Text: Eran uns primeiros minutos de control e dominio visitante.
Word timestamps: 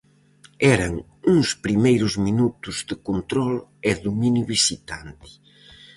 Eran 0.75 0.93
uns 1.33 1.49
primeiros 1.65 2.13
minutos 2.27 2.75
de 2.89 2.95
control 3.07 3.53
e 3.89 3.91
dominio 4.05 4.43
visitante. 4.53 5.29